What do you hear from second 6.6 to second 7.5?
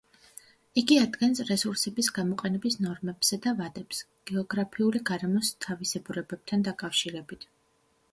დაკავშირებით.